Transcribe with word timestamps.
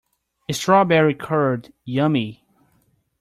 Strawberry 0.51 1.13
curd, 1.13 1.71
yummy! 1.85 2.43